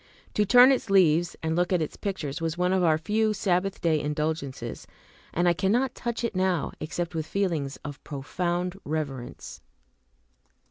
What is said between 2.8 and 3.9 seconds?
our few Sabbath